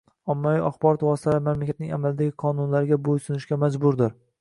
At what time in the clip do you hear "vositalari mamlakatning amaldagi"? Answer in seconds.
1.09-2.35